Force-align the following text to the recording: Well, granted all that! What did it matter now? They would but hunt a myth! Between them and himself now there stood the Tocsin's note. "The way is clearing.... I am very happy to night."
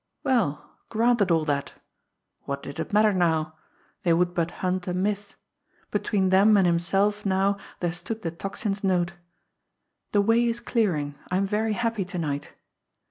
Well, 0.23 0.67
granted 0.89 1.29
all 1.29 1.45
that! 1.45 1.75
What 2.45 2.63
did 2.63 2.79
it 2.79 2.91
matter 2.91 3.13
now? 3.13 3.53
They 4.01 4.13
would 4.13 4.33
but 4.33 4.49
hunt 4.65 4.87
a 4.87 4.95
myth! 4.95 5.35
Between 5.91 6.29
them 6.29 6.57
and 6.57 6.65
himself 6.65 7.23
now 7.23 7.59
there 7.81 7.91
stood 7.93 8.23
the 8.23 8.31
Tocsin's 8.31 8.83
note. 8.83 9.13
"The 10.11 10.21
way 10.21 10.43
is 10.43 10.59
clearing.... 10.59 11.13
I 11.29 11.37
am 11.37 11.45
very 11.45 11.73
happy 11.73 12.03
to 12.05 12.17
night." 12.17 12.51